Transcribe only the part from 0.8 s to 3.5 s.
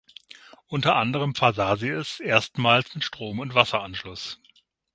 anderem versah sie es erstmals mit Strom-